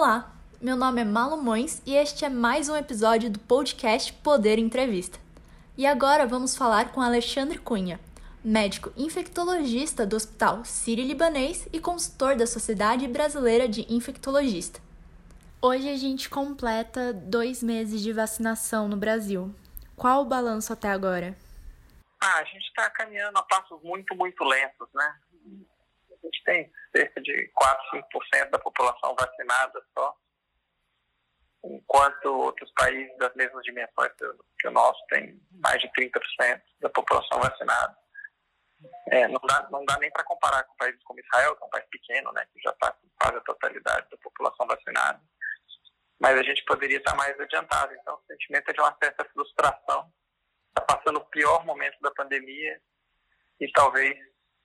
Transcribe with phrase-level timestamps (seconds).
[0.00, 0.32] Olá,
[0.62, 5.18] meu nome é Malu Mões e este é mais um episódio do podcast Poder Entrevista.
[5.76, 7.98] E agora vamos falar com Alexandre Cunha,
[8.44, 14.80] médico infectologista do Hospital Sírio-Libanês e consultor da Sociedade Brasileira de Infectologista.
[15.60, 19.52] Hoje a gente completa dois meses de vacinação no Brasil.
[19.96, 21.36] Qual o balanço até agora?
[22.20, 25.14] Ah, a gente está caminhando a passos muito, muito lentos, né?
[26.22, 30.16] A gente tem cerca de 4, 5% da população vacinada só,
[31.64, 34.12] enquanto outros países das mesmas dimensões
[34.58, 37.96] que o nosso têm mais de 30% da população vacinada.
[39.10, 41.70] É, não, dá, não dá nem para comparar com países como Israel, que é um
[41.70, 45.20] país pequeno, né, que já está quase a totalidade da população vacinada.
[46.20, 47.94] Mas a gente poderia estar mais adiantado.
[47.94, 50.12] Então, o sentimento é de uma certa frustração.
[50.68, 52.80] Está passando o pior momento da pandemia
[53.60, 54.16] e talvez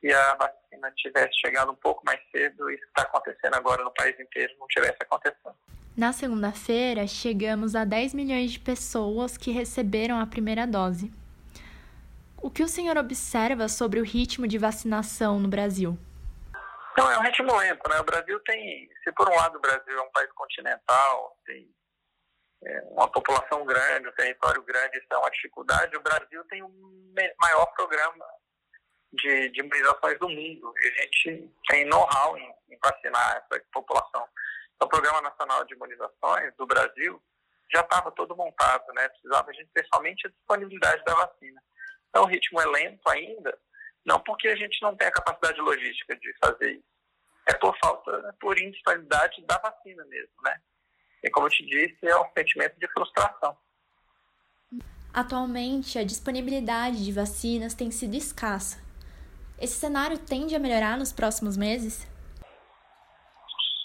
[0.00, 3.92] se a vacina tivesse chegado um pouco mais cedo, isso que está acontecendo agora no
[3.92, 5.54] país inteiro não tivesse acontecido.
[5.96, 11.12] Na segunda-feira, chegamos a 10 milhões de pessoas que receberam a primeira dose.
[12.42, 15.98] O que o senhor observa sobre o ritmo de vacinação no Brasil?
[16.96, 18.00] Não, é um ritmo lento, né?
[18.00, 21.68] O Brasil tem, se por um lado o Brasil é um país continental, tem
[22.64, 26.70] é, uma população grande, um território grande, isso é uma dificuldade, o Brasil tem o
[27.38, 28.24] maior programa
[29.12, 30.72] de, de imunizações do mundo.
[30.82, 34.26] E a gente tem know-how em, em, vacinar essa população.
[34.74, 37.22] Então, o Programa Nacional de Imunizações do Brasil
[37.72, 39.08] já estava todo montado, né?
[39.08, 41.62] Precisava a gente ter somente a disponibilidade da vacina.
[42.08, 43.56] Então, o ritmo é lento ainda,
[44.04, 46.90] não porque a gente não tem a capacidade logística de fazer isso.
[47.46, 50.60] É por falta, é por indisponibilidade da vacina mesmo, né?
[51.22, 53.56] E como eu te disse, é um sentimento de frustração.
[55.12, 58.89] Atualmente, a disponibilidade de vacinas tem sido escassa.
[59.60, 62.08] Esse cenário tende a melhorar nos próximos meses?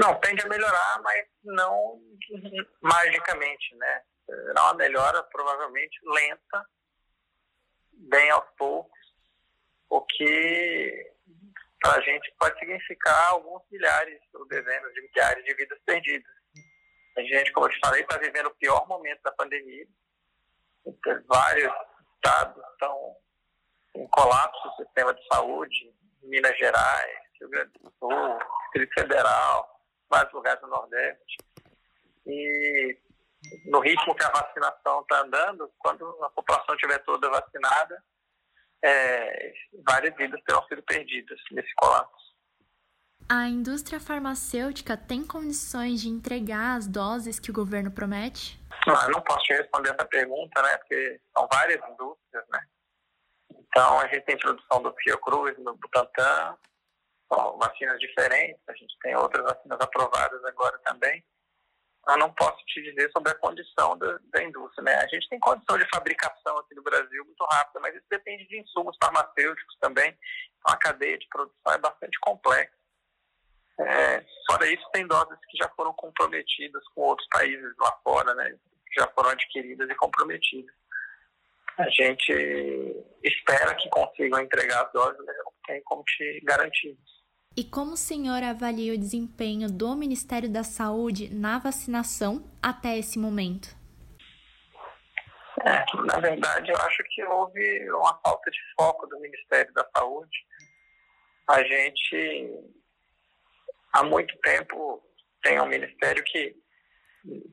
[0.00, 2.02] Não, tende a melhorar, mas não
[2.82, 4.02] magicamente, né?
[4.26, 6.66] Será uma melhora provavelmente lenta,
[7.92, 8.98] bem aos poucos,
[9.88, 11.12] o que
[11.80, 16.32] para a gente pode significar alguns milhares ou dezenas de milhares de vidas perdidas.
[17.16, 19.86] A gente, como eu te falei, está vivendo o pior momento da pandemia.
[21.26, 21.72] Vários
[22.16, 23.16] estados estão
[23.94, 29.80] um colapso do sistema de saúde em Minas Gerais, Rio Grande do Sul, Distrito Federal,
[30.08, 31.36] vários lugares do Nordeste.
[32.26, 32.98] E
[33.66, 38.02] no ritmo que a vacinação está andando, quando a população estiver toda vacinada,
[38.82, 39.52] é,
[39.86, 42.30] várias vidas terão sido perdidas nesse colapso.
[43.28, 48.60] A indústria farmacêutica tem condições de entregar as doses que o governo promete?
[48.86, 50.76] Não, eu não posso te responder essa pergunta, né?
[50.78, 52.60] Porque são várias indústrias, né?
[53.70, 56.56] Então, a gente tem produção do Fiocruz, do Butantan,
[57.32, 61.24] são vacinas diferentes, a gente tem outras vacinas aprovadas agora também.
[62.08, 64.82] Eu não posso te dizer sobre a condição da, da indústria.
[64.82, 64.94] Né?
[64.96, 68.58] A gente tem condição de fabricação aqui no Brasil muito rápida, mas isso depende de
[68.58, 70.18] insumos farmacêuticos também.
[70.58, 72.72] Então, a cadeia de produção é bastante complexa.
[73.78, 78.58] É, fora isso, tem doses que já foram comprometidas com outros países lá fora, né?
[78.98, 80.79] já foram adquiridas e comprometidas
[81.80, 86.96] a gente espera que consigam entregar as doses, mas não tem como te garantir.
[87.56, 93.18] E como o senhor avalia o desempenho do Ministério da Saúde na vacinação até esse
[93.18, 93.74] momento?
[95.66, 100.38] É, na verdade, eu acho que houve uma falta de foco do Ministério da Saúde.
[101.48, 102.50] A gente,
[103.92, 105.02] há muito tempo,
[105.42, 106.54] tem um ministério que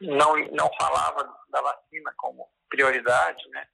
[0.00, 3.66] não, não falava da vacina como prioridade, né?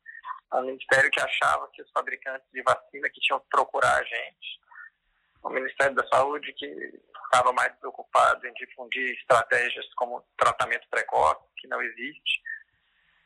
[0.55, 4.61] Ao Ministério que achava que os fabricantes de vacina que tinham que procurar a gente,
[5.43, 6.67] o Ministério da Saúde que
[7.25, 12.41] estava mais preocupado em difundir estratégias como tratamento precoce, que não existe,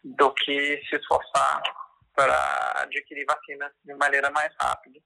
[0.02, 1.62] do que se esforçar
[2.14, 4.98] para adquirir vacinas de maneira mais rápida.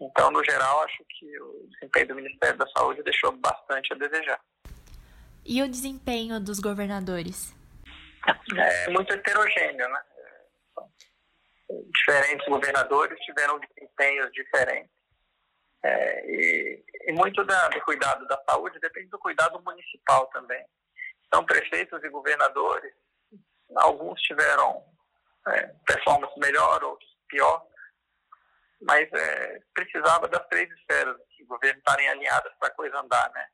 [0.00, 4.40] Então, no geral, acho que o desempenho do Ministério da Saúde deixou bastante a desejar.
[5.44, 7.52] E o desempenho dos governadores?
[8.56, 10.02] É muito heterogêneo, né?
[11.70, 14.90] Diferentes governadores tiveram desempenhos diferentes.
[15.82, 20.64] É, e, e, muito da, do cuidado da saúde depende do cuidado municipal também.
[21.26, 22.92] Então, prefeitos e governadores,
[23.76, 24.82] alguns tiveram
[25.46, 27.64] é, performance melhor, outros pior,
[28.80, 33.46] mas é, precisava das três esferas do governo estarem alinhadas para a coisa andar, né?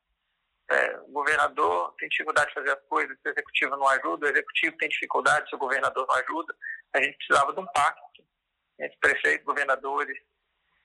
[0.71, 4.31] É, o governador tem dificuldade de fazer as coisas, se o executivo não ajuda, o
[4.31, 6.57] executivo tem dificuldade se o governador não ajuda.
[6.95, 8.25] A gente precisava de um pacto
[8.79, 10.17] entre prefeitos, governadores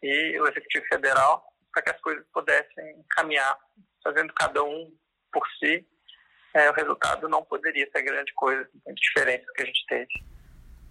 [0.02, 3.58] e o Executivo Federal, para que as coisas pudessem caminhar,
[4.04, 4.96] fazendo cada um
[5.32, 5.88] por si
[6.54, 10.26] é, o resultado não poderia ser grande coisa, diferente do que a gente teve.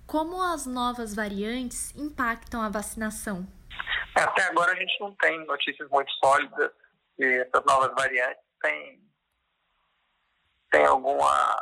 [0.06, 3.47] Como as novas variantes impactam a vacinação?
[4.17, 6.73] É, até agora a gente não tem notícias muito sólidas
[7.17, 9.03] que essas novas variantes têm,
[10.70, 11.56] têm alguma,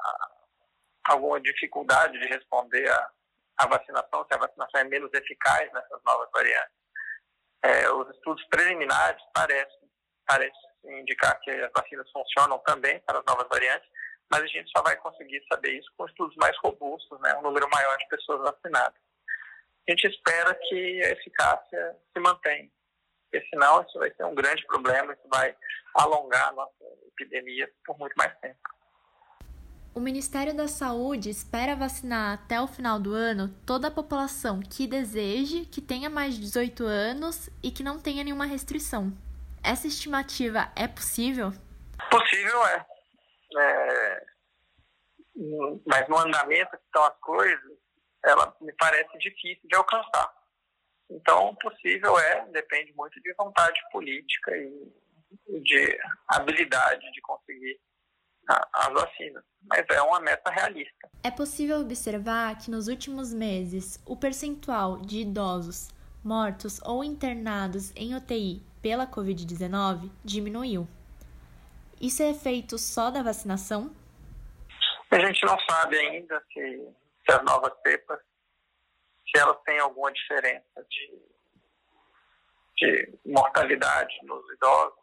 [1.05, 3.11] alguma dificuldade de responder a,
[3.59, 6.77] a vacinação, se a vacinação é menos eficaz nessas novas variantes.
[7.63, 9.91] É, os estudos preliminares parecem,
[10.27, 13.89] parecem indicar que as vacinas funcionam também para as novas variantes,
[14.31, 17.69] mas a gente só vai conseguir saber isso com estudos mais robustos, né, um número
[17.71, 19.01] maior de pessoas vacinadas.
[19.89, 22.69] A gente espera que a eficácia se mantenha,
[23.31, 25.57] porque senão isso vai ser um grande problema, isso vai
[25.95, 28.59] alongar a nossa epidemia por muito mais tempo.
[29.97, 34.87] O Ministério da Saúde espera vacinar até o final do ano toda a população que
[34.87, 39.11] deseje, que tenha mais de 18 anos e que não tenha nenhuma restrição.
[39.65, 41.51] Essa estimativa é possível?
[42.11, 42.87] Possível é.
[43.57, 44.27] é
[45.87, 47.79] mas no andamento que estão as coisas,
[48.23, 50.31] ela me parece difícil de alcançar.
[51.09, 54.93] Então, possível é, depende muito de vontade política e
[55.63, 55.99] de
[56.29, 57.36] habilidade de conseguir
[58.49, 61.11] as vacinas, mas é uma meta realista.
[61.23, 65.91] É possível observar que nos últimos meses o percentual de idosos
[66.25, 70.87] mortos ou internados em UTI pela Covid-19 diminuiu.
[72.01, 73.95] Isso é efeito só da vacinação?
[75.11, 76.95] A gente não sabe ainda se,
[77.25, 78.19] se as novas cepas,
[79.31, 81.23] se elas têm alguma diferença de,
[82.77, 84.99] de mortalidade nos idosos,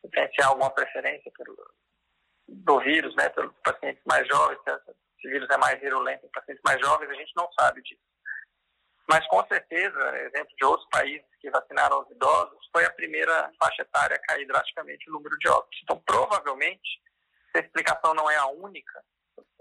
[0.00, 1.56] se tem alguma preferência pelo,
[2.48, 6.62] do vírus, né, pelos pacientes mais jovens, se esse vírus é mais virulento em pacientes
[6.64, 8.00] mais jovens, a gente não sabe disso.
[9.08, 13.82] Mas, com certeza, exemplo de outros países que vacinaram os idosos, foi a primeira faixa
[13.82, 15.80] etária a cair drasticamente o número de óbitos.
[15.82, 17.00] Então, provavelmente,
[17.50, 19.02] se a explicação não é a única,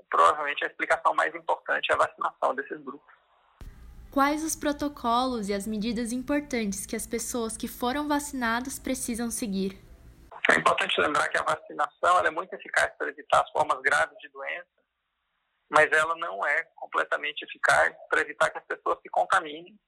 [0.10, 3.16] provavelmente a explicação mais importante é a vacinação desses grupos.
[4.12, 9.87] Quais os protocolos e as medidas importantes que as pessoas que foram vacinadas precisam seguir?
[10.58, 14.28] É importante lembrar que a vacinação é muito eficaz para evitar as formas graves de
[14.30, 14.66] doença,
[15.70, 19.80] mas ela não é completamente eficaz para evitar que as pessoas se contaminem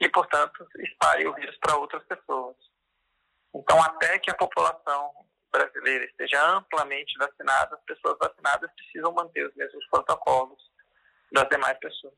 [0.00, 2.56] e, portanto, espalhem o vírus para outras pessoas.
[3.54, 5.12] Então, até que a população
[5.52, 10.62] brasileira esteja amplamente vacinada, as pessoas vacinadas precisam manter os mesmos protocolos
[11.30, 12.14] das demais pessoas.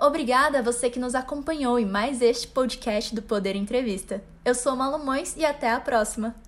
[0.00, 4.24] Obrigada a você que nos acompanhou em mais este podcast do Poder Entrevista.
[4.42, 6.43] Eu sou Malumões e até a próxima!